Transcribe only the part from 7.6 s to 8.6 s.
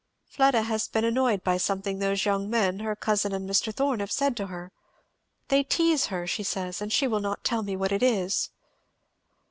me what it is."